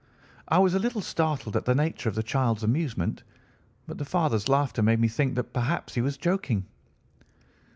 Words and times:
"I 0.47 0.57
was 0.57 0.73
a 0.73 0.79
little 0.79 1.01
startled 1.01 1.55
at 1.55 1.65
the 1.65 1.75
nature 1.75 2.09
of 2.09 2.15
the 2.15 2.23
child's 2.23 2.63
amusement, 2.63 3.21
but 3.85 3.99
the 3.99 4.03
father's 4.03 4.49
laughter 4.49 4.81
made 4.81 4.99
me 4.99 5.07
think 5.07 5.35
that 5.35 5.53
perhaps 5.53 5.93
he 5.93 6.01
was 6.01 6.17
joking. 6.17 6.65